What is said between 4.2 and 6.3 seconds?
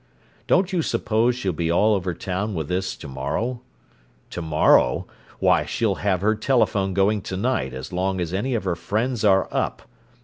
To morrow? Why, she'll have